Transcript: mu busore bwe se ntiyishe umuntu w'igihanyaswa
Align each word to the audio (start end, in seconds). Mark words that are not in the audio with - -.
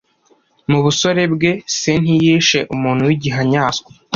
mu 0.69 0.79
busore 0.83 1.23
bwe 1.33 1.51
se 1.79 1.91
ntiyishe 2.01 2.59
umuntu 2.75 3.01
w'igihanyaswa 3.09 3.89